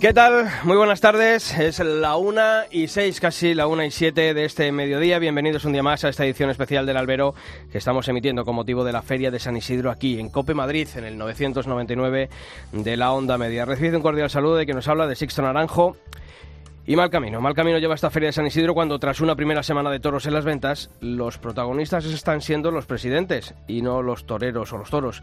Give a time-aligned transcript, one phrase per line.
[0.00, 0.46] ¿Qué tal?
[0.64, 1.58] Muy buenas tardes.
[1.58, 5.18] Es la una y seis, casi la una y siete de este mediodía.
[5.18, 7.34] Bienvenidos un día más a esta edición especial del Albero
[7.72, 10.86] que estamos emitiendo con motivo de la Feria de San Isidro aquí en Cope Madrid,
[10.96, 12.28] en el 999
[12.72, 13.64] de la Onda Media.
[13.64, 15.96] Recibe un cordial saludo de que nos habla de Sixto Naranjo.
[16.88, 19.64] Y mal camino, mal camino lleva esta feria de San Isidro cuando tras una primera
[19.64, 24.24] semana de toros en las ventas, los protagonistas están siendo los presidentes y no los
[24.24, 25.20] toreros o los toros.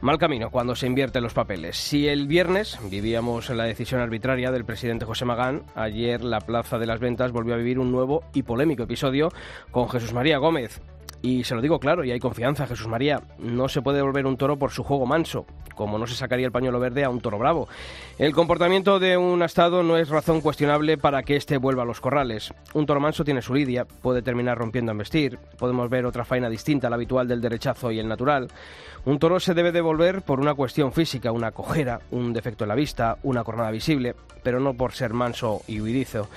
[0.00, 1.76] Mal camino cuando se invierten los papeles.
[1.76, 6.86] Si el viernes vivíamos la decisión arbitraria del presidente José Magán, ayer la Plaza de
[6.86, 9.28] las Ventas volvió a vivir un nuevo y polémico episodio
[9.70, 10.80] con Jesús María Gómez.
[11.22, 14.36] Y se lo digo claro, y hay confianza, Jesús María, no se puede devolver un
[14.36, 17.38] toro por su juego manso, como no se sacaría el pañuelo verde a un toro
[17.38, 17.68] bravo.
[18.18, 22.00] El comportamiento de un astado no es razón cuestionable para que éste vuelva a los
[22.00, 22.52] corrales.
[22.74, 26.48] Un toro manso tiene su lidia, puede terminar rompiendo en vestir, podemos ver otra faena
[26.48, 28.48] distinta a la habitual del derechazo y el natural.
[29.04, 32.76] Un toro se debe devolver por una cuestión física, una cojera, un defecto en la
[32.76, 34.14] vista, una cornada visible,
[34.44, 36.28] pero no por ser manso y huidizo.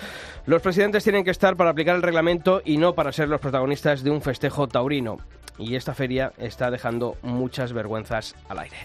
[0.48, 4.04] Los presidentes tienen que estar para aplicar el reglamento y no para ser los protagonistas
[4.04, 5.18] de un festejo taurino.
[5.58, 8.76] Y esta feria está dejando muchas vergüenzas al aire.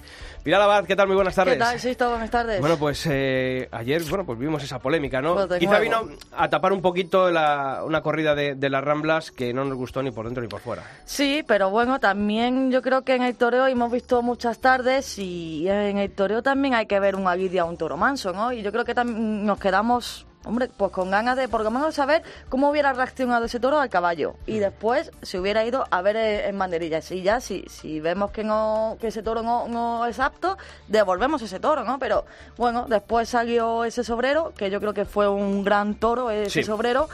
[0.44, 1.08] Pilar Abad, ¿qué tal?
[1.08, 1.54] Muy buenas tardes.
[1.54, 2.08] ¿Qué tal, Sisto?
[2.10, 2.60] Buenas tardes.
[2.60, 5.34] Bueno, pues eh, ayer bueno, pues vimos esa polémica, ¿no?
[5.34, 6.06] Pues Quizá nuevo.
[6.06, 9.76] vino a tapar un poquito la- una corrida de, de las Ramblas que no nos
[9.76, 10.84] gustó ni por dentro ni por fuera.
[11.04, 15.68] Sí, pero bueno, también yo creo que en el toreo hemos visto muchas tardes y
[15.68, 18.52] en el toreo también hay que ver un aguidia a un toro manso, ¿no?
[18.52, 19.06] Y yo creo que tam-
[19.42, 23.60] nos quedamos, hombre, pues con ganas de, por lo menos, saber cómo hubiera reaccionado ese
[23.60, 24.34] toro al caballo.
[24.46, 27.10] Y después se hubiera ido a ver eh, en banderillas.
[27.10, 30.56] Y ya, si, si vemos que no que ese toro no, no es apto,
[30.88, 31.98] devolvemos ese toro, ¿no?
[31.98, 32.24] Pero
[32.56, 36.64] bueno, después salió ese sobrero, que yo creo que fue un gran toro ese Sí.
[36.64, 37.08] sobrero.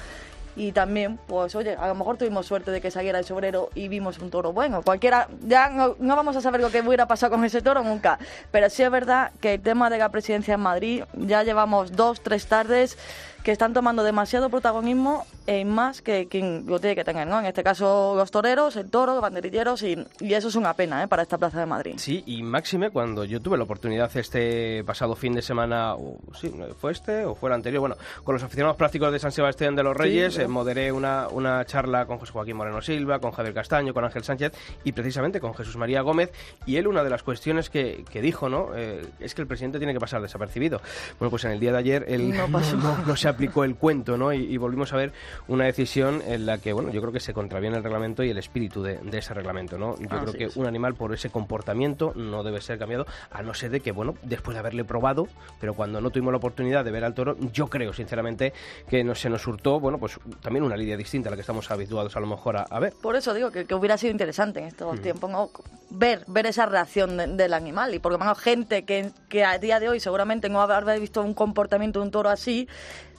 [0.56, 3.88] Y también, pues oye, a lo mejor tuvimos suerte de que saliera el sobrero y
[3.88, 4.82] vimos un toro bueno.
[4.82, 8.18] Cualquiera, ya no, no vamos a saber lo que hubiera pasado con ese toro nunca.
[8.50, 12.22] Pero sí es verdad que el tema de la presidencia en Madrid, ya llevamos dos,
[12.22, 12.96] tres tardes
[13.46, 17.38] que están tomando demasiado protagonismo en más que quien lo tiene que tener, ¿no?
[17.38, 21.04] En este caso los toreros, el toro, los banderilleros y, y eso es una pena,
[21.04, 21.06] ¿eh?
[21.06, 21.94] Para esta plaza de Madrid.
[21.96, 26.52] Sí, y máxime cuando yo tuve la oportunidad este pasado fin de semana, o, sí,
[26.80, 29.84] fue este o fue el anterior, bueno, con los aficionados prácticos de San Sebastián de
[29.84, 33.54] los Reyes, Sí, eh, moderé una, una charla con José Joaquín Moreno Silva, con Javier
[33.54, 36.32] Castaño, con Ángel Sánchez y precisamente con Jesús María Gómez.
[36.66, 38.70] Y él, una de las cuestiones que, que dijo, ¿no?
[38.74, 40.80] Eh, es que el presidente tiene que pasar desapercibido.
[41.20, 44.16] Bueno, pues en el día de ayer él No no- no se aplicó el cuento,
[44.16, 44.32] ¿no?
[44.32, 45.12] Y, y volvimos a ver
[45.48, 48.38] una decisión en la que, bueno, yo creo que se contraviene el reglamento y el
[48.38, 49.96] espíritu de, de ese reglamento, ¿no?
[49.98, 53.54] Yo creo Así que un animal por ese comportamiento no debe ser cambiado, a no
[53.54, 55.28] ser de que, bueno, después de haberle probado,
[55.60, 58.52] pero cuando no tuvimos la oportunidad de ver al toro, yo creo, sinceramente,
[58.88, 61.70] que no, se nos hurtó, bueno, pues también una lidia distinta a la que estamos
[61.70, 62.94] habituados a lo mejor a, a ver.
[63.02, 65.50] Por eso digo que, que hubiera sido interesante en estos tiempos ¿no?
[65.90, 69.58] ver ver esa reacción de- del animal y por lo menos gente que, que a
[69.58, 72.68] día de hoy seguramente no habrá visto un comportamiento de un toro así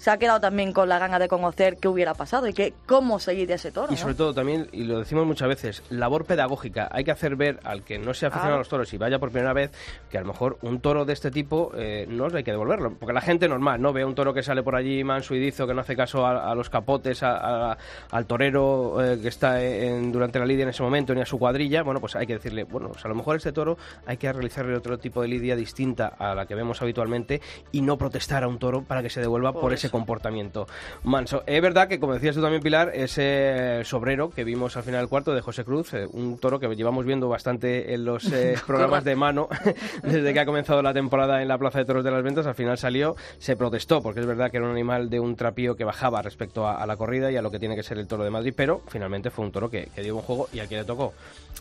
[0.08, 3.20] se ha quedado también con la gana de conocer qué hubiera pasado y que cómo
[3.20, 3.88] seguir de ese toro.
[3.90, 3.98] Y ¿no?
[4.02, 6.88] sobre todo también, y lo decimos muchas veces, labor pedagógica.
[6.94, 9.32] Hay que hacer ver al que no sea aficionado a los toros y vaya por
[9.32, 9.70] primera vez
[10.10, 12.94] que a lo mejor un toro de este tipo eh, no hay que devolverlo.
[12.98, 13.92] Porque la gente normal, ¿no?
[13.92, 16.52] Ve un toro que sale por allí manso y dizo, que no hace caso a,
[16.52, 17.78] a los capotes, a- a-
[18.12, 21.38] al torero eh, que está en- durante la lidia en ese momento, ni a su
[21.38, 21.84] cuadrilla.
[21.84, 24.74] Bueno, pues hay que decirle, bueno, pues a lo mejor este toro hay que realizarle
[24.78, 27.42] otro tipo de lidia distinta a la que vemos habitualmente
[27.74, 29.90] y no protestar a un toro para que se devuelva por, Por ese.
[29.98, 30.68] Comportamiento
[31.04, 31.44] manso.
[31.48, 35.10] Es verdad que, como decías tú también, Pilar, ese sobrero que vimos al final del
[35.10, 39.04] cuarto de José Cruz, eh, un toro que llevamos viendo bastante en los eh, programas
[39.04, 39.50] de mano
[40.04, 42.56] desde que ha comenzado la temporada en la Plaza de Toros de las Ventas, al
[42.56, 45.84] final salió, se protestó, porque es verdad que era un animal de un trapío que
[45.84, 48.30] bajaba respecto a, la corrida y a lo que tiene que ser el toro de
[48.30, 51.14] Madrid, pero finalmente fue un toro que, dio un juego y a quien le tocó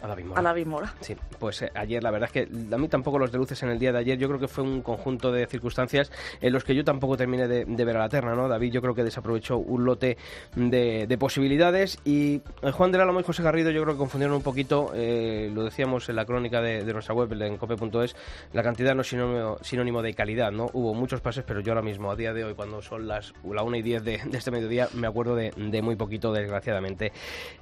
[0.03, 0.41] a David Mora.
[0.41, 0.95] A David Mora.
[1.01, 3.71] Sí, pues eh, ayer la verdad es que a mí tampoco los de luces en
[3.71, 6.75] el día de ayer, yo creo que fue un conjunto de circunstancias en los que
[6.75, 10.17] yo tampoco terminé de, ver a la David yo creo que desaprovechó un lote
[10.55, 14.43] de, posibilidades y eh, Juan de Álamo y José Garrido yo creo que confundieron un
[14.43, 18.17] poquito, eh, lo decíamos en la crónica de, nuestra web, en cope.es,
[18.53, 20.71] la cantidad no sinónimo, sinónimo de calidad, ¿no?
[20.73, 23.63] Hubo muchos pases, pero yo ahora mismo, a día de hoy, cuando son las la
[23.63, 25.53] 1 y 10 de, este mediodía, me acuerdo de,
[25.83, 27.13] muy poquito, desgraciadamente,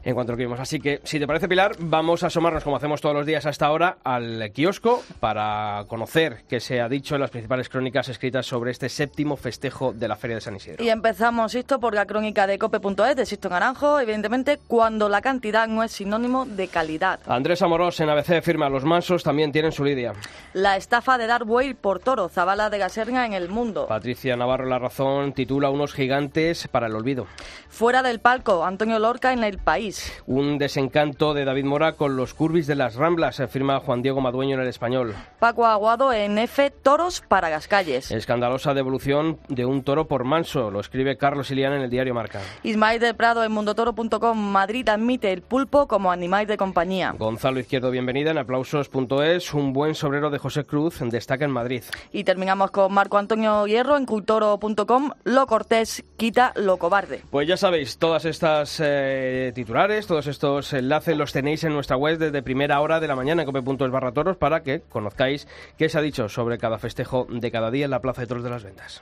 [0.03, 0.61] en cuanto lo que vimos.
[0.61, 3.67] Así que, si te parece, Pilar, vamos a asomarnos, como hacemos todos los días hasta
[3.67, 8.71] ahora, al kiosco para conocer qué se ha dicho en las principales crónicas escritas sobre
[8.71, 10.85] este séptimo festejo de la Feria de San Isidro.
[10.85, 15.67] Y empezamos esto por la crónica de cope.es de Sisto Naranjo, evidentemente, cuando la cantidad
[15.67, 17.20] no es sinónimo de calidad.
[17.26, 20.12] Andrés Amorós en ABC firma Los Mansos también tienen su lidia.
[20.52, 23.87] La estafa de dar buey por toro, Zabala de Gaserna en el mundo.
[23.88, 27.26] Patricia Navarro La Razón titula Unos gigantes para el olvido.
[27.75, 30.12] Fuera del palco, Antonio Lorca en El País.
[30.29, 34.55] Un desencanto de David Mora con los curvis de las Ramblas, afirma Juan Diego Madueño
[34.55, 35.12] en El Español.
[35.41, 38.12] Paco Aguado en F, Toros para las calles.
[38.12, 42.41] Escandalosa devolución de un toro por manso, lo escribe Carlos Iliana en el diario Marca.
[42.62, 47.12] Ismael del Prado en mundotoro.com, Madrid admite el pulpo como animal de compañía.
[47.19, 49.53] Gonzalo Izquierdo, bienvenida en aplausos.es.
[49.53, 51.82] Un buen sobrero de José Cruz destaca en Madrid.
[52.12, 55.11] Y terminamos con Marco Antonio Hierro en cultoro.com.
[55.25, 57.25] Lo cortés quita lo cobarde.
[57.32, 62.19] Pues ya sabéis, todas estas eh, titulares, todos estos enlaces los tenéis en nuestra web
[62.19, 65.96] desde primera hora de la mañana en cope.es barra toros para que conozcáis qué se
[65.96, 68.64] ha dicho sobre cada festejo de cada día en la Plaza de Toros de las
[68.64, 69.00] Ventas.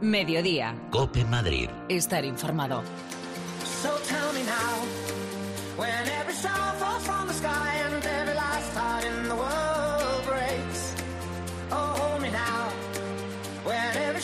[0.00, 0.74] Mediodía.
[0.90, 1.70] Cope Madrid.
[1.88, 2.82] Estar informado.
[3.62, 3.90] So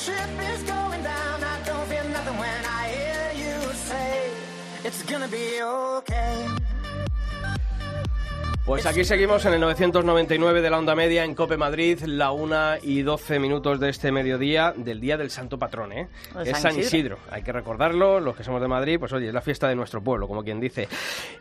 [0.05, 4.31] ship is going down, I don't feel nothing when I hear you say,
[4.85, 6.64] it's gonna be okay.
[8.65, 12.77] Pues aquí seguimos en el 999 de la onda media en Cope Madrid, la 1
[12.81, 16.09] y 12 minutos de este mediodía del Día del Santo Patrón, ¿eh?
[16.47, 17.19] Es San Isidro.
[17.31, 20.03] Hay que recordarlo, los que somos de Madrid, pues oye, es la fiesta de nuestro
[20.03, 20.89] pueblo, como quien dice.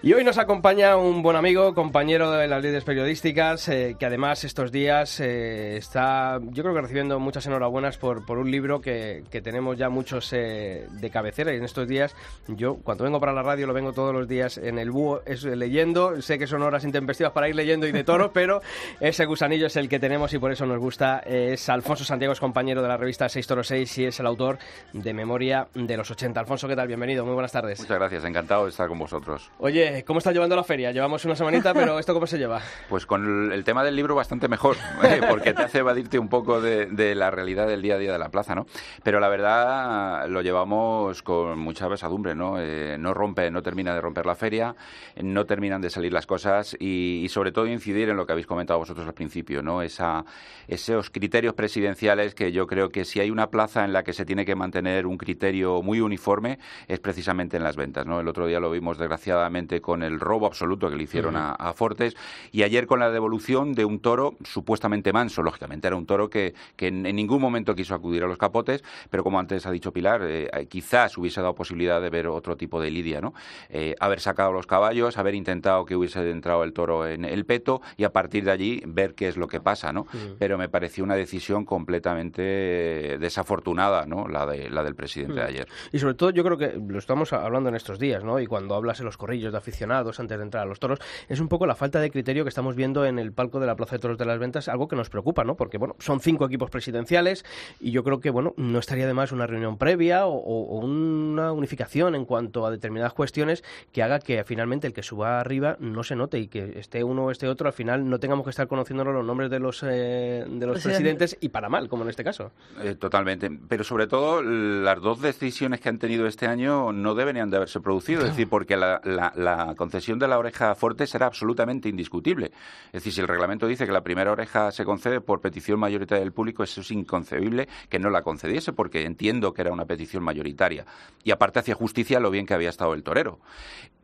[0.01, 4.43] Y hoy nos acompaña un buen amigo, compañero de las líderes periodísticas, eh, que además
[4.43, 9.23] estos días eh, está, yo creo que recibiendo muchas enhorabuenas por, por un libro que,
[9.31, 12.13] que tenemos ya muchos eh, de cabecera y en estos días,
[12.49, 15.45] yo cuando vengo para la radio lo vengo todos los días en el búho, es,
[15.45, 18.61] leyendo, sé que son horas intempestivas para ir leyendo y de toro, pero
[18.99, 21.19] ese gusanillo es el que tenemos y por eso nos gusta.
[21.19, 24.57] Es Alfonso Santiago, es compañero de la revista 6 Toro 6 y es el autor
[24.93, 26.39] de Memoria de los 80.
[26.39, 26.87] Alfonso, ¿qué tal?
[26.87, 27.79] Bienvenido, muy buenas tardes.
[27.79, 29.51] Muchas gracias, encantado de estar con vosotros.
[29.59, 30.91] Oye, ¿cómo está llevando la feria?
[30.91, 32.61] Llevamos una semanita, pero ¿esto cómo se lleva?
[32.89, 35.21] Pues con el tema del libro bastante mejor, ¿eh?
[35.29, 38.29] porque te hace evadirte un poco de, la realidad del día a día de la
[38.29, 38.65] plaza, ¿no?
[39.03, 42.59] Pero la verdad lo llevamos con mucha pesadumbre, ¿no?
[42.59, 44.75] Eh, no rompe, no termina de romper la feria,
[45.21, 48.47] no terminan de salir las cosas y y, sobre todo incidir en lo que habéis
[48.47, 49.81] comentado vosotros al principio, ¿no?
[49.81, 50.25] Esa,
[50.67, 54.25] esos criterios presidenciales que yo creo que si hay una plaza en la que se
[54.25, 58.19] tiene que mantener un criterio muy uniforme es precisamente en las ventas, ¿no?
[58.19, 62.15] El otro día lo vimos desgraciadamente con el robo absoluto que le hicieron a, Fortes
[62.51, 66.53] y ayer con la devolución de un toro supuestamente manso, lógicamente era un toro que,
[66.75, 70.21] que en, ningún momento quiso acudir a los capotes, pero como antes ha dicho Pilar,
[70.23, 73.33] eh, quizás hubiese dado posibilidad de ver otro tipo de lidia, ¿no?
[73.69, 77.81] Eh, haber sacado los caballos, haber intentado que hubiese entrado el toro en el peto
[77.97, 80.05] y a partir de allí ver qué es lo que pasa, ¿no?
[80.39, 84.27] Pero me pareció una decisión completamente desafortunada, ¿no?
[84.27, 85.67] La, de, la del presidente de ayer.
[85.91, 88.39] Y sobre todo yo creo que lo estamos hablando en estos días, ¿no?
[88.39, 91.39] Y cuando hablas en los corrillos de aficionados antes de entrar a los toros, es
[91.39, 93.95] un poco la falta de criterio que estamos viendo en el palco de la Plaza
[93.95, 95.55] de Toros de las Ventas, algo que nos preocupa, ¿no?
[95.55, 97.45] Porque, bueno, son cinco equipos presidenciales
[97.79, 101.51] y yo creo que, bueno, no estaría de más una reunión previa o, o una
[101.51, 106.03] unificación en cuanto a determinadas cuestiones que haga que finalmente el que suba arriba no
[106.03, 108.67] se note y que este uno o este otro, al final no tengamos que estar
[108.67, 112.23] conociendo los nombres de los, eh, de los presidentes y para mal, como en este
[112.23, 112.51] caso.
[112.81, 113.49] Eh, totalmente.
[113.67, 117.79] Pero sobre todo, las dos decisiones que han tenido este año no deberían de haberse
[117.79, 118.21] producido.
[118.21, 122.51] Es decir, porque la, la, concesión de la oreja fuerte será absolutamente indiscutible.
[122.87, 126.23] Es decir, si el reglamento dice que la primera oreja se concede por petición mayoritaria
[126.23, 130.23] del público, eso es inconcebible que no la concediese, porque entiendo que era una petición
[130.23, 130.85] mayoritaria.
[131.23, 133.39] Y aparte hacía justicia lo bien que había estado el torero.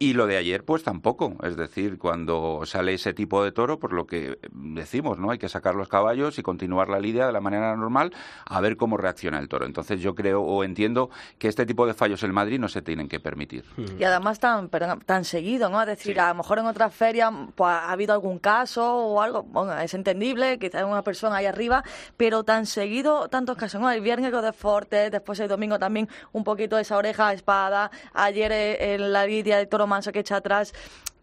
[0.01, 1.35] Y lo de ayer, pues tampoco.
[1.43, 5.31] Es decir, cuando pues sale ese tipo de toro, por lo que decimos, ¿no?
[5.31, 8.13] Hay que sacar los caballos y continuar la lidia de la manera normal
[8.45, 9.65] a ver cómo reacciona el toro.
[9.65, 11.09] Entonces yo creo o entiendo
[11.39, 13.65] que este tipo de fallos en Madrid no se tienen que permitir.
[13.97, 15.81] Y además tan, tan seguido, ¿no?
[15.81, 19.43] Es decir, a lo mejor en otras ferias pues, ha habido algún caso o algo,
[19.43, 21.83] bueno, es entendible, hay una persona ahí arriba,
[22.17, 23.89] pero tan seguido, tantos casos, ¿no?
[23.89, 28.51] El viernes de Forte, después el domingo también un poquito de esa oreja espada, ayer
[28.51, 30.73] eh, en la lidia de Toro Manso que echa atrás,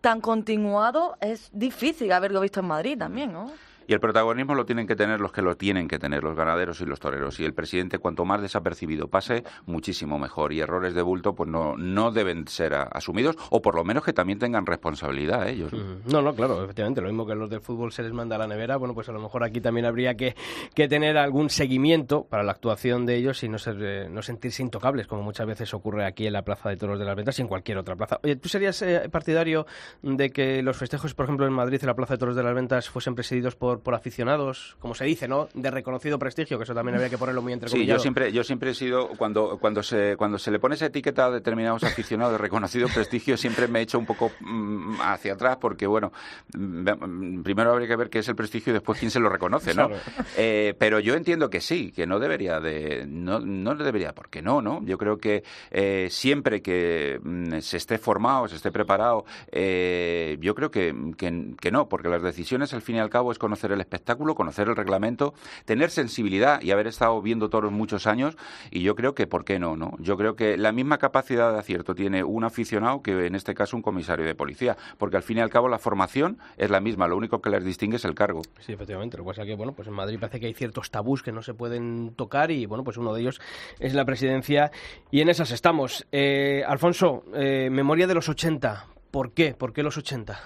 [0.07, 3.51] tan continuado, es difícil haberlo visto en Madrid también, ¿no?
[3.87, 6.81] Y el protagonismo lo tienen que tener los que lo tienen que tener, los ganaderos
[6.81, 7.39] y los toreros.
[7.41, 10.53] Y el presidente, cuanto más desapercibido pase, muchísimo mejor.
[10.53, 14.13] Y errores de bulto, pues no, no deben ser asumidos, o por lo menos que
[14.13, 15.73] también tengan responsabilidad ellos.
[15.73, 16.23] ¿no?
[16.23, 17.01] no, claro, efectivamente.
[17.01, 19.13] Lo mismo que los del fútbol se les manda a la nevera, bueno, pues a
[19.13, 20.35] lo mejor aquí también habría que,
[20.75, 24.63] que tener algún seguimiento para la actuación de ellos y no, ser, eh, no sentirse
[24.63, 27.43] intocables, como muchas veces ocurre aquí en la Plaza de Toros de las Ventas y
[27.43, 28.19] en cualquier otra plaza.
[28.23, 29.67] Oye, ¿tú serías eh, partidario
[30.03, 32.55] de que los festejos, por ejemplo, en Madrid, en la Plaza de Toros de las
[32.55, 35.49] Ventas, fuesen presididos por por, aficionados, como se dice, ¿no?
[35.55, 38.45] De reconocido prestigio, que eso también había que ponerlo muy entre Sí, yo siempre, yo
[38.45, 42.33] siempre he sido, cuando, cuando, se, cuando se le pone esa etiqueta a determinados aficionados
[42.33, 46.13] de reconocido prestigio, siempre me he hecho un poco mm, hacia atrás, porque, bueno,
[46.55, 49.75] mm, primero habría que ver qué es el prestigio y después quién se lo reconoce,
[49.75, 49.91] ¿no?
[50.37, 54.61] Eh, pero yo entiendo que sí, que no debería de, no, no debería, porque no,
[54.61, 54.83] ¿no?
[54.85, 60.55] Yo creo que eh, siempre que mm, se esté formado, se esté preparado, eh, yo
[60.55, 63.66] creo que, que, que no, porque las decisiones al fin y al cabo es conocer
[63.73, 68.37] el espectáculo, conocer el reglamento, tener sensibilidad y haber estado viendo toros muchos años
[68.71, 69.77] y yo creo que, ¿por qué no?
[69.77, 69.93] no?
[69.99, 73.77] Yo creo que la misma capacidad de acierto tiene un aficionado que en este caso
[73.77, 77.07] un comisario de policía, porque al fin y al cabo la formación es la misma,
[77.07, 78.43] lo único que les distingue es el cargo.
[78.61, 80.91] Sí, efectivamente, lo que pasa es que, bueno, pues en Madrid parece que hay ciertos
[80.91, 83.41] tabús que no se pueden tocar y, bueno, pues uno de ellos
[83.79, 84.71] es la presidencia
[85.11, 86.07] y en esas estamos.
[86.13, 89.55] Eh, Alfonso, eh, memoria de los 80, ¿por qué?
[89.55, 90.39] ¿Por qué los 80?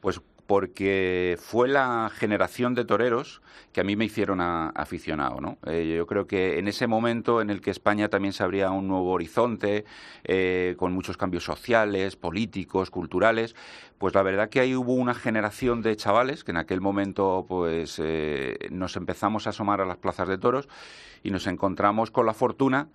[0.00, 3.40] Pues porque fue la generación de toreros
[3.72, 5.40] que a mí me hicieron aficionado.
[5.40, 5.58] ¿no?
[5.66, 8.86] Eh, yo creo que en ese momento en el que España también se abría un
[8.86, 9.84] nuevo horizonte,
[10.22, 13.56] eh, con muchos cambios sociales, políticos, culturales,
[13.98, 18.00] pues la verdad que ahí hubo una generación de chavales que en aquel momento pues
[18.02, 20.68] eh, nos empezamos a asomar a las plazas de toros
[21.22, 22.88] y nos encontramos con la fortuna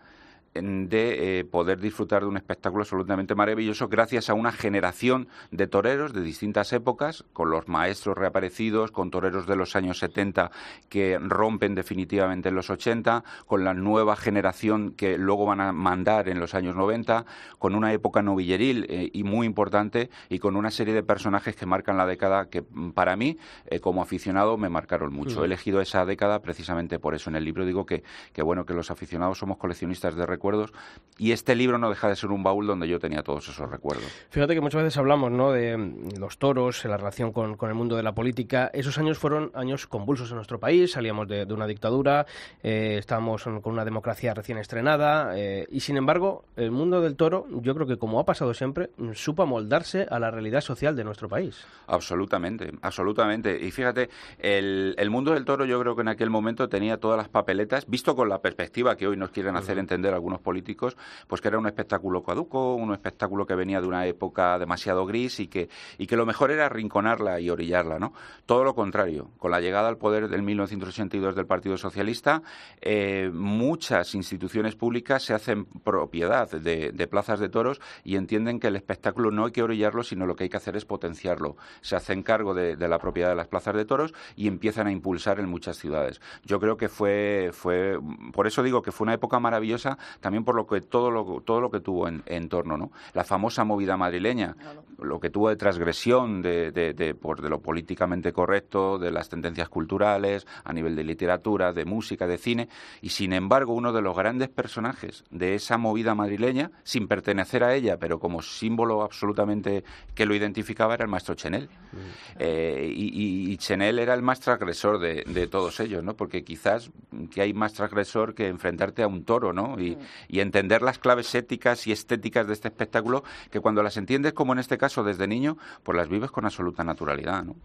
[0.53, 6.13] de eh, poder disfrutar de un espectáculo absolutamente maravilloso gracias a una generación de toreros
[6.13, 10.51] de distintas épocas, con los maestros reaparecidos, con toreros de los años 70
[10.89, 16.29] que rompen definitivamente en los 80, con la nueva generación que luego van a mandar
[16.29, 17.25] en los años 90,
[17.57, 21.65] con una época novilleril eh, y muy importante y con una serie de personajes que
[21.65, 23.37] marcan la década que mm, para mí,
[23.67, 25.43] eh, como aficionado, me marcaron mucho.
[25.43, 27.29] He elegido esa década precisamente por eso.
[27.29, 28.03] En el libro digo que,
[28.33, 30.72] que bueno, que los aficionados somos coleccionistas de recuerdos
[31.19, 34.05] y este libro no deja de ser un baúl donde yo tenía todos esos recuerdos.
[34.29, 35.51] Fíjate que muchas veces hablamos ¿no?
[35.51, 38.72] de mm, los toros, la relación con, el mundo de la política.
[38.74, 42.25] Esos años fueron años convulsos en nuestro país, salíamos de, una dictadura,
[42.63, 47.48] eh, estábamos con una democracia recién estrenada eh, y sin embargo el mundo del toro
[47.50, 51.03] yo creo que como ha pasado siempre mm, supo amoldarse a la realidad social de
[51.03, 51.65] nuestro país.
[51.88, 53.60] Absolutamente, absolutamente.
[53.60, 57.17] Y fíjate, el, el mundo del toro yo creo que en aquel momento tenía todas
[57.17, 60.95] las papeletas, visto con la perspectiva que hoy nos quieren hacer entender algunos algunos políticos,
[61.27, 65.39] pues que era un espectáculo caduco, un espectáculo que venía de una época demasiado gris
[65.39, 68.13] y que, y que lo mejor era rinconarla y orillarla, ¿no?
[68.45, 72.43] Todo lo contrario, con la llegada al poder del 1982 del Partido Socialista,
[72.81, 78.75] eh, muchas instituciones públicas se hacen propiedad de, plazas de toros y entienden que el
[78.75, 81.57] espectáculo no hay que orillarlo, sino lo que hay que hacer es potenciarlo.
[81.81, 84.91] Se hacen cargo de, de la propiedad de las plazas de toros y empiezan a
[84.91, 86.21] impulsar en muchas ciudades.
[86.43, 88.00] Yo creo que fue, fue
[88.31, 91.61] por eso digo que fue una época maravillosa también por lo que todo lo, todo
[91.61, 92.91] lo que tuvo en, torno, ¿no?
[93.13, 94.55] La famosa movida madrileña,
[95.01, 99.29] lo que tuvo de transgresión de, de, de, por, de lo políticamente correcto, de las
[99.29, 102.69] tendencias culturales, a nivel de literatura, de música, de cine,
[103.01, 107.75] y sin embargo uno de los grandes personajes de esa movida madrileña, sin pertenecer a
[107.75, 109.83] ella, pero como símbolo absolutamente
[110.15, 111.69] que lo identificaba, era el maestro Chenel.
[111.91, 111.97] Mm.
[112.39, 116.15] Eh, y, y, Chenel era el más transgresor de, de todos ellos, ¿no?
[116.15, 116.91] Porque quizás
[117.31, 119.79] que hay más transgresor que enfrentarte a un toro, ¿no?
[119.79, 123.97] Y, mm y entender las claves éticas y estéticas de este espectáculo que cuando las
[123.97, 127.43] entiendes, como en este caso desde niño, pues las vives con absoluta naturalidad.
[127.43, 127.55] ¿no?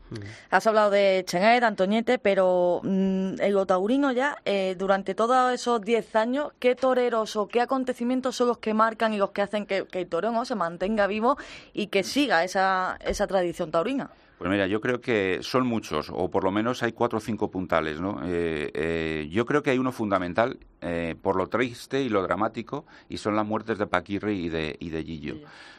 [0.50, 5.80] Has hablado de Chenay, de Antoñete, pero mm, el Otaurino ya, eh, durante todos esos
[5.80, 9.66] 10 años, ¿qué toreros o qué acontecimientos son los que marcan y los que hacen
[9.66, 11.36] que, el toreo se mantenga vivo
[11.72, 14.10] y que siga esa, esa tradición taurina?
[14.38, 17.50] Pues mira, yo creo que son muchos, o por lo menos hay cuatro o cinco
[17.50, 18.20] puntales, ¿no?
[18.24, 22.84] Eh, eh, yo creo que hay uno fundamental eh, por lo triste y lo dramático,
[23.08, 25.36] y son las muertes de Paquirri y de, y de Gillo.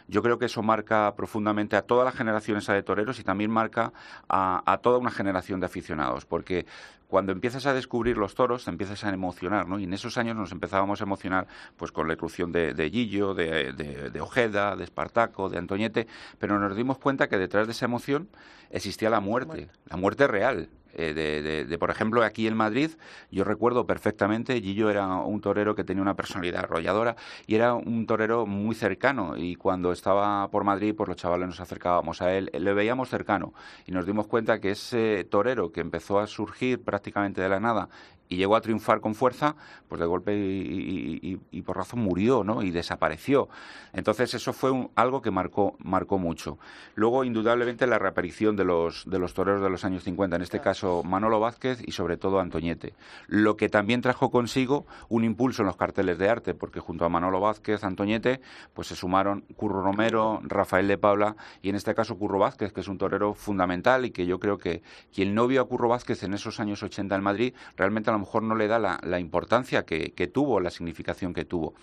[0.08, 3.94] Yo creo que eso marca profundamente a todas las generaciones de toreros y también marca
[4.28, 6.66] a, a toda una generación de aficionados, porque
[7.08, 9.80] cuando empiezas a descubrir los toros, te empiezas a emocionar, ¿no?
[9.80, 11.48] Y en esos años nos empezábamos a emocionar
[11.78, 16.08] pues con la irrupción de, de Gillo, de, de, Ojeda, de Espartaco, de Antoñete,
[16.40, 18.28] pero nos dimos cuenta que detrás de esa emoción
[18.72, 20.70] existía la muerte, la muerte real.
[20.96, 22.92] Eh, de, de, por ejemplo, aquí en Madrid,
[23.32, 28.06] yo recuerdo perfectamente, Gillo era un torero que tenía una personalidad arrolladora y era un
[28.06, 29.38] torero muy cercano.
[29.38, 33.54] Y cuando estaba por Madrid, pues los chavales nos acercábamos a él, le veíamos cercano
[33.86, 37.90] y nos dimos cuenta que ese torero que empezó a surgir prácticamente de la nada
[38.28, 39.56] y llegó a triunfar con fuerza,
[39.88, 42.62] pues de golpe y, y, por razón murió, ¿no?
[42.64, 43.50] Y desapareció.
[43.94, 46.58] Entonces eso fue algo que marcó, marcó mucho.
[46.96, 50.60] Luego, indudablemente, la reaparición de los, de los toreros de los años 50, en este
[50.60, 52.94] caso Manolo Vázquez y sobre todo Antoñete.
[53.28, 57.10] Lo que también trajo consigo un impulso en los carteles de arte, porque junto a
[57.10, 58.42] Manolo Vázquez, Antoñete,
[58.74, 62.82] pues se sumaron Curro Romero, Rafael de Paula y en este caso Curro Vázquez, que
[62.82, 64.82] es un torero fundamental y que yo creo que
[65.14, 68.44] quien no vio a Curro Vázquez en esos años 80 en Madrid, realmente lo mejor
[68.44, 71.74] no le da la, importancia que, tuvo, la significación que tuvo.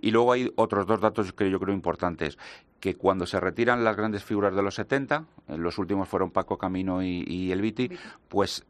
[0.00, 2.38] Y luego hay otros dos datos que yo creo importantes,
[2.80, 5.24] que cuando se retiran las grandes figuras de los 70,
[5.56, 7.90] los últimos fueron Paco Camino y, y El Viti,
[8.28, 8.64] pues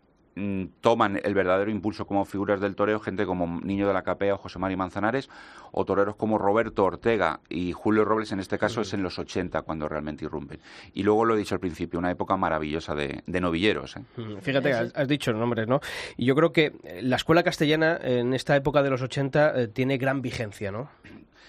[0.80, 4.38] toman el verdadero impulso como figuras del toreo, gente como Niño de la Capea o
[4.38, 5.30] José María Manzanares,
[5.72, 9.62] o toreros como Roberto Ortega y Julio Robles, en este caso es en los 80
[9.62, 10.60] cuando realmente irrumpen.
[10.92, 13.96] Y luego lo he dicho al principio, una época maravillosa de, novilleros.
[13.96, 14.02] ¿eh?
[14.40, 15.80] Fíjate, has, dicho nombres, ¿no?
[16.16, 16.72] Y yo creo que
[17.02, 20.88] la escuela castellana en esta época de los 80 eh, tiene gran vigencia, ¿no?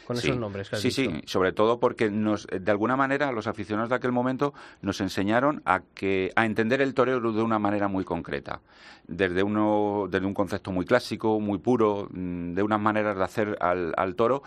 [0.05, 0.69] Con esos nombres.
[0.74, 5.01] sí, sí, sobre todo porque nos, de alguna manera los aficionados de aquel momento nos
[5.01, 8.62] enseñaron a que a entender el toreo de una manera muy concreta,
[9.07, 13.57] desde uno, desde un concepto muy clásico, muy puro, mm, de unas maneras de hacer
[13.59, 14.43] al, al toro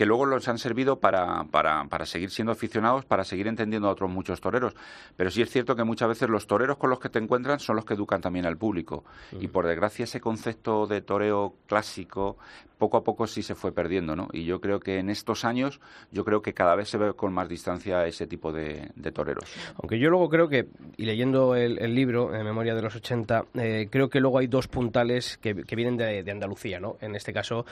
[0.00, 3.92] que luego los han servido para, para, para, seguir siendo aficionados, para seguir entendiendo a
[3.92, 4.74] otros muchos toreros.
[5.14, 7.76] Pero sí es cierto que muchas veces los toreros con los que te encuentran son
[7.76, 9.04] los que educan también al público.
[9.38, 12.38] Y por desgracia ese concepto de toreo clásico
[12.78, 14.28] poco a poco sí se fue perdiendo, ¿no?
[14.32, 15.80] Y yo creo que en estos años,
[16.12, 19.44] yo creo que cada vez se ve con más distancia ese tipo de, toreros.
[19.76, 20.66] Aunque yo luego creo que,
[20.96, 24.68] y leyendo el, libro, en memoria de los 80, eh, creo que luego hay dos
[24.68, 26.96] puntales que, vienen de, de Andalucía, ¿no?
[27.00, 27.64] En este caso,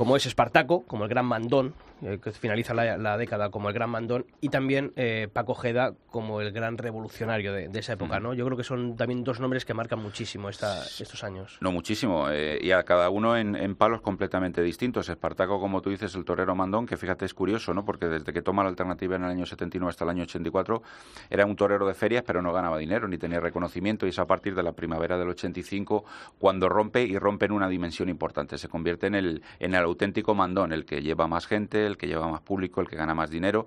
[0.00, 3.90] como es Espartaco, como el gran mandón, eh, que finaliza la, década como el gran
[3.90, 8.32] mandón, y también eh, Paco Jeda como el gran revolucionario de, esa época, ¿no?
[8.32, 11.58] Yo creo que son también dos nombres que marcan muchísimo estos años.
[11.60, 15.10] No, muchísimo, eh, y a cada uno en, palos completamente distintos.
[15.10, 17.84] Espartaco, como tú dices, el torero mandón, que fíjate es curioso, ¿no?
[17.84, 20.82] Porque desde que toma la alternativa en el año 79 hasta el año 84,
[21.28, 24.26] era un torero de ferias, pero no ganaba dinero, ni tenía reconocimiento, y es a
[24.26, 26.06] partir de la primavera del 85
[26.38, 28.56] cuando rompe y rompe en una dimensión importante.
[28.56, 32.06] Se convierte en el, en el auténtico mandón, el que lleva más gente, el que
[32.06, 33.66] lleva más público, el que gana más dinero.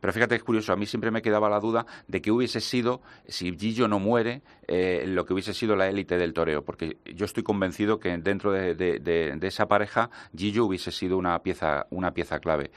[0.00, 3.00] Pero fíjate, es curioso, a mí siempre me quedaba la duda de que hubiese sido,
[3.26, 7.24] si Gillo no muere, eh, lo que hubiese sido la élite del toreo, porque yo
[7.24, 12.70] estoy convencido que dentro de, esa pareja Gillo hubiese sido una pieza, una pieza clave.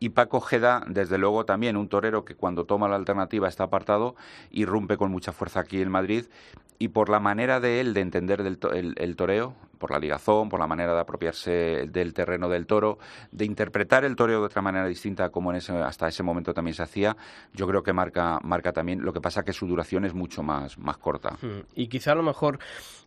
[0.00, 4.16] Y Paco Jeda, desde luego, también un torero que cuando toma la alternativa está apartado,
[4.50, 6.26] irrumpe con mucha fuerza aquí en Madrid
[6.78, 8.58] y por la manera de él de entender del
[8.96, 9.54] el, toreo,
[9.84, 12.98] por la ligazón, por la manera de apropiarse del terreno del toro,
[13.30, 16.74] de interpretar el toreo de otra manera distinta como en ese, hasta ese momento también
[16.74, 17.14] se hacía,
[17.52, 20.78] yo creo que marca, marca también, lo que pasa que su duración es mucho más,
[20.78, 21.36] más corta.
[21.42, 21.64] Hmm.
[21.74, 22.58] Y quizá a lo mejor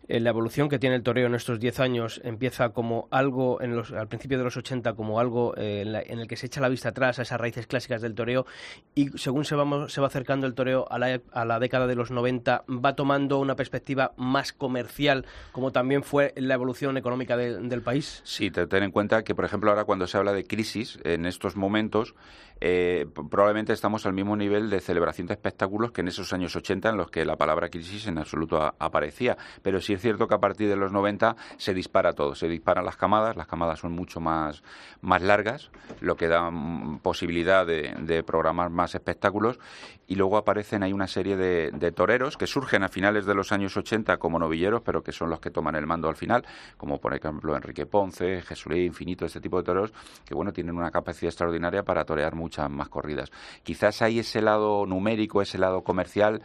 [0.08, 3.76] eh, la evolución que tiene el toreo en estos 10 años empieza como algo, en
[3.76, 6.70] los, al principio de los 80, como algo eh, en, el que se echa la
[6.70, 8.46] vista atrás a esas raíces clásicas del toreo
[8.94, 11.96] y según se, vamos, se va acercando el toreo a la, a la década de
[11.96, 16.67] los 90, va tomando una perspectiva más comercial, como también fue la evolución
[16.98, 18.22] económica del país?
[18.24, 21.56] Sí, ten en cuenta que, por ejemplo, ahora cuando se habla de crisis, en estos
[21.56, 22.16] momentos,
[22.60, 26.90] eh, probablemente estamos al mismo nivel de celebración de espectáculos que en esos años 80
[26.90, 29.38] en los que la palabra crisis en absoluto aparecía.
[29.62, 32.86] Pero sí es cierto que a partir de los 90 se dispara todo, se disparan
[32.86, 34.64] las camadas, las camadas son mucho más,
[35.02, 39.60] más largas, lo que da mm, posibilidad de, programar más espectáculos
[40.08, 43.78] y luego aparecen ahí una serie de, toreros que surgen a finales de los años
[43.78, 46.46] 80 como novilleros, pero que son los que toman el mando al final,
[46.78, 49.94] como por ejemplo Enrique Ponce, Jesulí, Infinito, este tipo de toreros
[50.26, 53.30] que bueno tienen una capacidad extraordinaria para torear muchas más corridas.
[53.64, 56.42] Quizás hay ese lado numérico, ese lado comercial,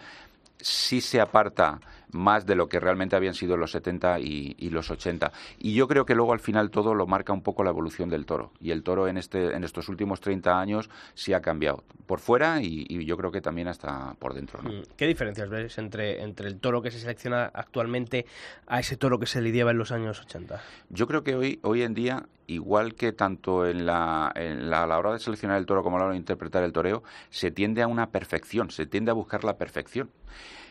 [0.58, 1.80] sí se aparta
[2.12, 5.32] más de lo que realmente habían sido los 70 y, los 80.
[5.58, 8.24] Y yo creo que luego al final todo lo marca un poco la evolución del
[8.24, 8.52] toro.
[8.60, 11.84] Y el toro en, este, en estos últimos 30 años sí ha cambiado.
[12.06, 14.62] Por fuera y, yo creo que también hasta por dentro.
[14.62, 18.26] Mm, ¿Qué diferencias ves entre, entre el toro que se selecciona actualmente
[18.66, 20.60] a ese toro que se lidiaba en los años 80?
[20.90, 24.86] Yo creo que hoy, hoy en día igual que tanto en la, en la, a
[24.86, 27.50] la hora de seleccionar el toro como a la hora de interpretar el toreo, se
[27.50, 30.10] tiende a una perfección, se tiende a buscar la perfección.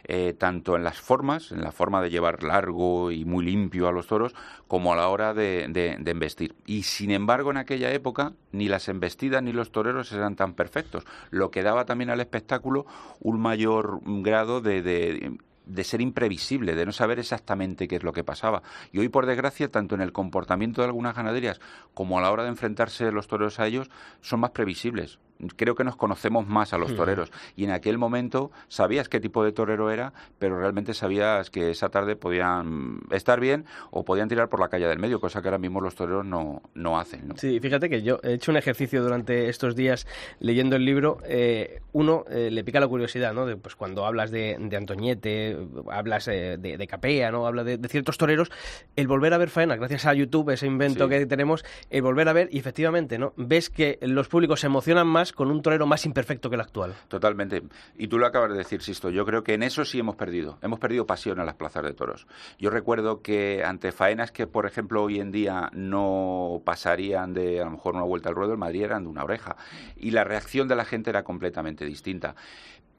[0.03, 3.91] Eh, tanto en las formas, en la forma de llevar largo y muy limpio a
[3.91, 4.33] los toros,
[4.67, 6.55] como a la hora de, de, embestir.
[6.65, 11.05] Y sin embargo, en aquella época, ni las embestidas ni los toreros eran tan perfectos,
[11.29, 12.85] lo que daba también al espectáculo
[13.19, 18.13] un mayor grado de, de de ser imprevisible, de no saber exactamente qué es lo
[18.13, 18.61] que pasaba.
[18.91, 21.61] Y hoy, por desgracia, tanto en el comportamiento de algunas ganaderías
[21.93, 23.89] como a la hora de enfrentarse los toreros a ellos,
[24.21, 25.19] son más previsibles
[25.55, 27.31] creo que nos conocemos más a los toreros.
[27.55, 31.89] Y en aquel momento sabías qué tipo de torero era, pero realmente sabías que esa
[31.89, 35.57] tarde podían estar bien o podían tirar por la calle del medio, cosa que ahora
[35.57, 37.27] mismo los toreros no, no hacen.
[37.27, 37.37] ¿no?
[37.37, 40.07] Sí, fíjate que yo he hecho un ejercicio durante estos días
[40.39, 41.19] leyendo el libro.
[41.25, 43.45] Eh, uno, eh, le pica la curiosidad, ¿no?
[43.45, 45.57] De, pues cuando hablas de, de Antoñete,
[45.89, 47.47] hablas eh, de, Capea, ¿no?
[47.47, 48.51] Habla de, ciertos toreros,
[48.95, 52.33] el volver a ver faena, gracias a YouTube, ese invento que tenemos, el volver a
[52.33, 53.33] ver y efectivamente, ¿no?
[53.37, 56.95] Ves que los públicos se emocionan más con un torero más imperfecto que el actual.
[57.07, 57.63] Totalmente.
[57.97, 59.09] Y tú lo acabas de decir, Sisto.
[59.09, 60.57] Yo creo que en eso sí hemos perdido.
[60.61, 62.27] Hemos perdido pasión en las plazas de toros.
[62.59, 67.65] Yo recuerdo que ante faenas que, por ejemplo, hoy en día no pasarían de a
[67.65, 69.55] lo mejor una vuelta al ruedo, el Madrid eran de una oreja.
[69.95, 72.35] Y la reacción de la gente era completamente distinta.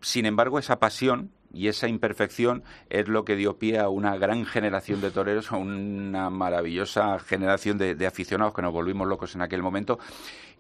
[0.01, 4.45] Sin embargo, esa pasión y esa imperfección es lo que dio pie a una gran
[4.45, 9.43] generación de toreros, a una maravillosa generación de, de aficionados que nos volvimos locos en
[9.43, 9.99] aquel momento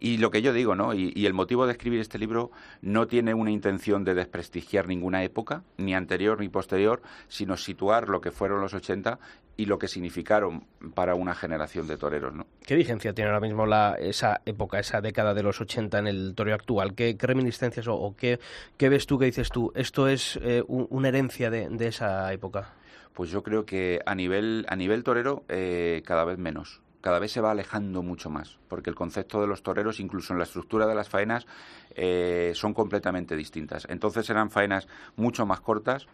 [0.03, 0.95] y lo que yo digo, ¿no?
[0.95, 5.63] Y, el motivo de escribir este libro no tiene una intención de desprestigiar ninguna época,
[5.77, 9.21] ni anterior ni posterior, sino situar lo que fueron los 80
[9.57, 12.47] y lo que significaron para una generación de toreros, ¿no?
[12.67, 16.35] ¿Qué vigencia tiene ahora mismo la, esa época, esa década de los 80 en el
[16.35, 16.97] toreo actual?
[16.97, 18.41] ¿Qué, reminiscencias o, qué,
[18.81, 19.71] ves tú, qué dices tú?
[19.77, 22.75] ¿Esto es eh, una herencia de, esa época?
[23.13, 27.33] Pues yo creo que a nivel, a nivel torero eh, cada vez menos cada vez
[27.33, 30.87] se va alejando mucho más, porque el concepto de los toreros, incluso en la estructura
[30.87, 31.47] de las faenas,
[31.95, 33.87] eh, son completamente distintas.
[33.91, 36.07] Entonces eran faenas mucho más cortas,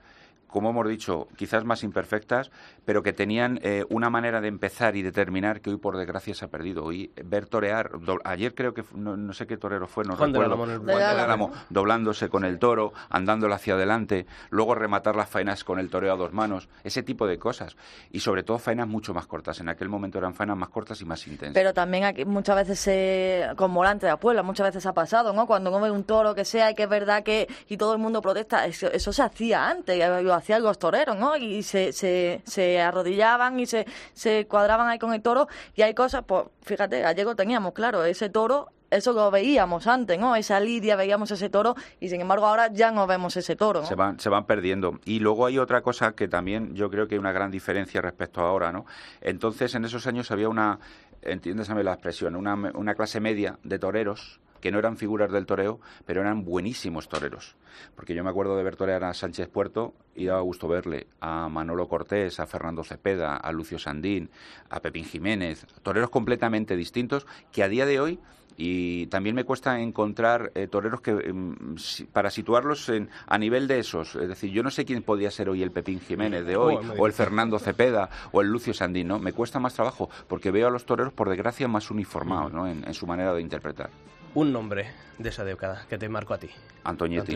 [0.48, 2.50] como hemos dicho, quizás más imperfectas,
[2.84, 6.34] pero que tenían eh, una manera de empezar y de terminar que hoy por desgracia
[6.34, 6.84] se ha perdido.
[6.84, 7.90] Hoy ver torear,
[8.24, 12.92] ayer creo que no, sé qué torero fue, no recuerdo, Juan doblándose con el toro,
[13.10, 17.26] andándolo hacia adelante, luego rematar las faenas con el toreo a dos manos, ese tipo
[17.26, 17.76] de cosas.
[18.10, 19.60] Y sobre todo faenas mucho más cortas.
[19.60, 21.54] En aquel momento eran faenas más cortas y más intensas.
[21.54, 25.46] Pero también aquí muchas veces, se, con Volante de Puebla, muchas veces ha pasado, ¿no?
[25.46, 27.98] Cuando uno ve un toro que sea y que es verdad que y todo el
[27.98, 29.98] mundo protesta, eso, eso se hacía antes
[30.38, 31.36] hacían los toreros, ¿no?
[31.36, 35.48] Y se, se, se arrodillaban y se, se cuadraban ahí con el toro.
[35.74, 40.34] Y hay cosas, pues fíjate, gallego teníamos, claro, ese toro eso lo veíamos antes, ¿no?
[40.36, 43.84] Esa lidia, veíamos ese toro y sin embargo ahora ya no vemos ese toro.
[43.84, 44.98] Se, van, se van perdiendo.
[45.04, 48.40] Y luego hay otra cosa que también yo creo que hay una gran diferencia respecto
[48.40, 48.86] a ahora, ¿no?
[49.20, 50.78] Entonces en esos años había una,
[51.22, 55.80] entiéndesame la expresión, una, una clase media de toreros que no eran figuras del toreo,
[56.06, 57.56] pero eran buenísimos toreros.
[57.94, 61.48] Porque yo me acuerdo de ver torear a Sánchez Puerto y daba gusto verle a
[61.48, 64.30] Manolo Cortés, a Fernando Cepeda, a Lucio Sandín,
[64.70, 68.20] a Pepín Jiménez, toreros completamente distintos que a día de hoy
[68.60, 71.76] y también me cuesta encontrar eh, toreros que em,
[72.12, 74.16] para situarlos en, a nivel de esos.
[74.16, 77.06] Es decir, yo no sé quién podía ser hoy el Pepín Jiménez de hoy, o
[77.06, 79.20] el Fernando Cepeda, o el Lucio Sandín, ¿no?
[79.20, 82.66] Me cuesta más trabajo porque veo a los toreros, por desgracia, más uniformados ¿no?
[82.66, 83.90] en su manera de interpretar
[84.34, 84.88] un nombre
[85.18, 86.48] de esa década que te marcó a ti.
[86.84, 87.32] Antoñete,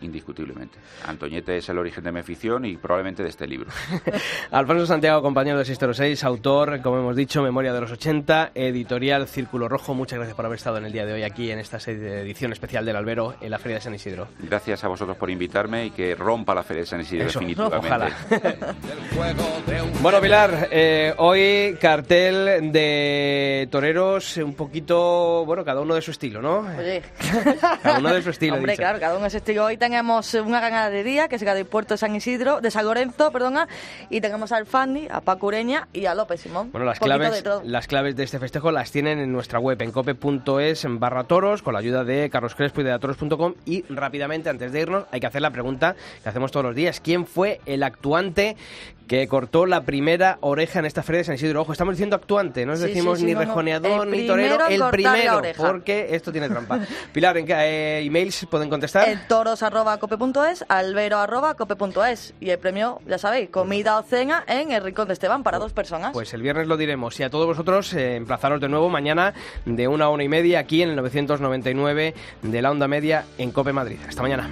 [0.00, 0.78] indiscutiblemente.
[1.06, 3.70] Antoñete es el origen de mi afición y probablemente de este libro.
[4.50, 9.68] Alfonso Santiago, compañero de 606, autor, como hemos dicho, Memoria de los 80, editorial Círculo
[9.68, 9.94] Rojo.
[9.94, 12.86] Muchas gracias por haber estado en el día de hoy aquí en esta edición especial
[12.86, 14.28] del Albero en la Feria de San Isidro.
[14.38, 17.86] Gracias a vosotros por invitarme y que rompa la Feria de San Isidro definitivamente.
[17.86, 18.16] Ojalá.
[20.00, 26.42] bueno, Pilar, eh, hoy cartel de toreros un poquito, bueno, cada uno de su estilo,
[26.42, 26.66] ¿no?
[26.76, 27.00] Oye.
[27.82, 28.56] cada uno de su estilo.
[28.56, 29.64] Hombre, claro, cada uno de su estilo.
[29.66, 33.68] Hoy tenemos una ganadería que se del puerto de San Isidro, de San Lorenzo, perdona,
[34.10, 36.72] y tenemos al Fandi, a Paco Ureña y a López Simón.
[36.72, 40.84] Bueno, las claves, las claves de este festejo las tienen en nuestra web, en cope.es,
[40.84, 43.54] en barra toros, con la ayuda de Carlos Crespo y de atoros.com.
[43.64, 47.00] Y rápidamente, antes de irnos, hay que hacer la pregunta que hacemos todos los días.
[47.00, 48.56] ¿Quién fue el actuante
[49.08, 51.62] que cortó la primera oreja en esta feria de San Isidro.
[51.62, 56.32] Ojo, estamos diciendo actuante, no decimos ni rejoneador ni torero, el primero, porque que esto
[56.32, 56.80] tiene trampa.
[57.12, 59.08] Pilar, ¿en qué eh, emails pueden contestar?
[59.08, 62.34] En toros.cope.es, albero.cope.es.
[62.40, 65.72] Y el premio, ya sabéis, comida o cena en el Rincón de Esteban para dos
[65.72, 66.12] personas.
[66.12, 67.18] Pues el viernes lo diremos.
[67.20, 70.82] Y a todos vosotros, eh, emplazaros de nuevo mañana de una hora y media aquí
[70.82, 73.98] en el 999 de la Onda Media en Cope Madrid.
[74.08, 74.48] Hasta mañana.